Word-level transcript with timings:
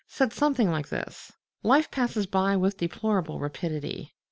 said 0.07 0.33
something 0.33 0.71
like 0.71 0.89
this: 0.89 1.31
Life 1.61 1.91
passes 1.91 2.25
by 2.25 2.57
with 2.57 2.77
deplorable 2.77 3.37
rapidity. 3.39 4.15